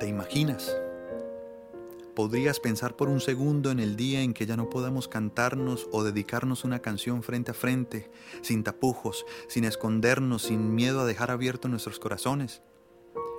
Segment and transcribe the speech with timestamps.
[0.00, 0.74] ¿Te imaginas?
[2.16, 6.02] ¿Podrías pensar por un segundo en el día en que ya no podamos cantarnos o
[6.02, 8.10] dedicarnos una canción frente a frente,
[8.40, 12.62] sin tapujos, sin escondernos, sin miedo a dejar abiertos nuestros corazones?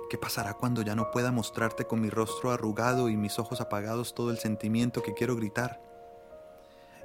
[0.08, 4.14] ¿Qué pasará cuando ya no pueda mostrarte con mi rostro arrugado y mis ojos apagados
[4.14, 5.82] todo el sentimiento que quiero gritar?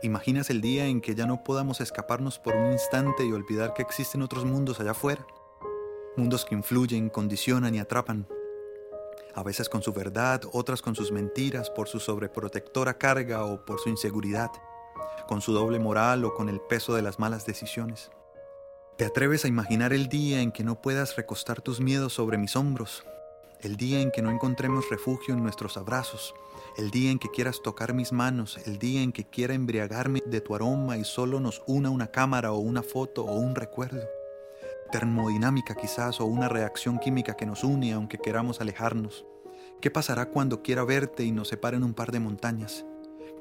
[0.03, 3.81] ¿Imaginas el día en que ya no podamos escaparnos por un instante y olvidar que
[3.81, 5.25] existen otros mundos allá afuera?
[6.15, 8.27] Mundos que influyen, condicionan y atrapan
[9.37, 13.79] a veces con su verdad, otras con sus mentiras, por su sobreprotectora carga o por
[13.79, 14.49] su inseguridad,
[15.27, 18.09] con su doble moral o con el peso de las malas decisiones.
[18.97, 22.55] ¿Te atreves a imaginar el día en que no puedas recostar tus miedos sobre mis
[22.55, 23.05] hombros?
[23.61, 26.33] El día en que no encontremos refugio en nuestros abrazos,
[26.75, 30.41] el día en que quieras tocar mis manos, el día en que quiera embriagarme de
[30.41, 34.01] tu aroma y solo nos una una cámara o una foto o un recuerdo
[34.87, 39.25] termodinámica quizás o una reacción química que nos une aunque queramos alejarnos.
[39.81, 42.85] ¿Qué pasará cuando quiera verte y nos separen un par de montañas?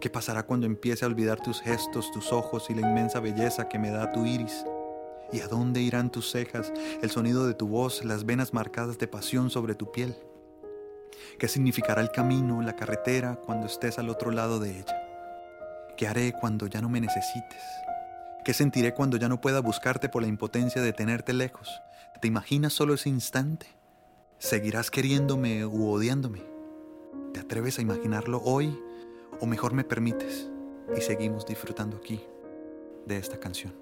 [0.01, 3.79] ¿Qué pasará cuando empiece a olvidar tus gestos, tus ojos y la inmensa belleza que
[3.79, 4.65] me da tu iris?
[5.33, 9.09] ¿Y a dónde irán tus cejas, el sonido de tu voz, las venas marcadas de
[9.09, 10.17] pasión sobre tu piel?
[11.39, 15.03] ¿Qué significará el camino, la carretera, cuando estés al otro lado de ella?
[15.97, 17.63] ¿Qué haré cuando ya no me necesites?
[18.47, 21.83] ¿Qué sentiré cuando ya no pueda buscarte por la impotencia de tenerte lejos?
[22.21, 23.67] ¿Te imaginas solo ese instante?
[24.39, 26.45] ¿Seguirás queriéndome u odiándome?
[27.35, 28.81] ¿Te atreves a imaginarlo hoy
[29.41, 30.49] o mejor me permites
[30.97, 32.25] y seguimos disfrutando aquí
[33.05, 33.75] de esta canción?